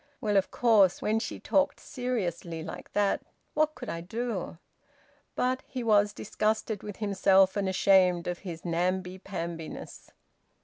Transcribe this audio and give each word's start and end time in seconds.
Well, 0.19 0.35
of 0.35 0.49
course, 0.49 0.99
when 0.99 1.19
she 1.19 1.39
talked 1.39 1.79
seriously 1.79 2.63
like 2.63 2.91
that, 2.93 3.21
what 3.53 3.75
could 3.75 3.87
I 3.87 4.01
do?" 4.01 4.57
But 5.35 5.61
he 5.67 5.83
was 5.83 6.11
disgusted 6.11 6.81
with 6.81 6.97
himself 6.97 7.55
and 7.55 7.69
ashamed 7.69 8.25
of 8.25 8.39
his 8.39 8.65
namby 8.65 9.19
pambiness. 9.19 10.09